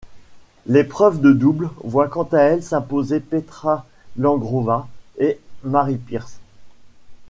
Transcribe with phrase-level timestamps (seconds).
[0.65, 3.85] L'épreuve de double voit quant à elle s'imposer Petra
[4.17, 4.87] Langrová
[5.19, 6.39] et Mary Pierce.